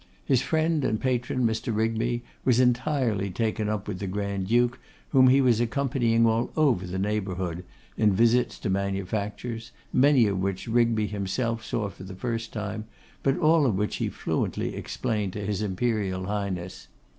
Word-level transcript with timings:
His 0.25 0.41
friend 0.41 0.83
and 0.83 0.99
patron, 0.99 1.45
Mr. 1.45 1.75
Rigby, 1.75 2.23
was 2.43 2.59
entirely 2.59 3.29
taken 3.29 3.69
up 3.69 3.87
with 3.87 3.99
the 3.99 4.07
Grand 4.07 4.47
duke, 4.47 4.79
whom 5.09 5.27
he 5.27 5.41
was 5.41 5.61
accompanying 5.61 6.25
all 6.25 6.49
over 6.57 6.87
the 6.87 6.97
neighbourhood, 6.97 7.63
in 7.97 8.11
visits 8.11 8.57
to 8.61 8.69
manufactures, 8.71 9.69
many 9.93 10.25
of 10.25 10.39
which 10.39 10.67
Rigby 10.67 11.05
himself 11.05 11.63
saw 11.63 11.87
for 11.89 12.03
the 12.03 12.15
first 12.15 12.51
time, 12.51 12.85
but 13.21 13.37
all 13.37 13.67
of 13.67 13.75
which 13.75 13.97
he 13.97 14.09
fluently 14.09 14.73
explained 14.75 15.33
to 15.33 15.45
his 15.45 15.61
Imperial 15.61 16.25
Highness. 16.25 16.87